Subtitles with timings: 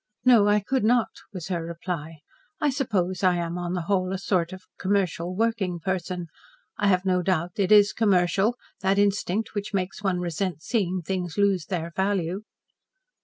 [0.25, 2.21] "No, I could not," was her reply.
[2.59, 6.25] "I suppose I am on the whole a sort of commercial working person.
[6.79, 11.37] I have no doubt it is commercial, that instinct which makes one resent seeing things
[11.37, 12.41] lose their value."